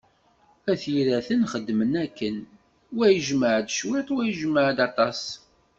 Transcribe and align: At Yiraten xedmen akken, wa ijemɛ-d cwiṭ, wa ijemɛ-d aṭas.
At 0.71 0.81
Yiraten 0.93 1.41
xedmen 1.51 1.93
akken, 2.05 2.37
wa 2.95 3.05
ijemɛ-d 3.09 3.67
cwiṭ, 3.77 4.07
wa 4.15 4.21
ijemɛ-d 4.29 4.77
aṭas. 4.87 5.21